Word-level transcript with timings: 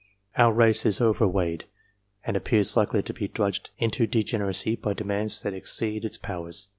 Our 0.35 0.51
race 0.51 0.83
is 0.83 0.99
over 0.99 1.27
weighted, 1.27 1.65
and 2.25 2.35
appears 2.35 2.75
likely 2.75 3.03
to 3.03 3.13
be 3.13 3.27
drudged 3.27 3.69
into 3.77 4.07
degeneracy 4.07 4.75
by 4.75 4.95
demands 4.95 5.43
that 5.43 5.53
exceed 5.53 6.05
its 6.05 6.17
powers. 6.17 6.69